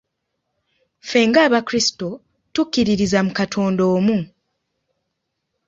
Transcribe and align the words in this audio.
Ffe 1.07 1.19
nga 1.27 1.39
Abakrisito, 1.47 2.09
tukkiririza 2.53 3.19
mu 3.25 3.31
Katonda 3.39 3.83
omu. 3.95 4.17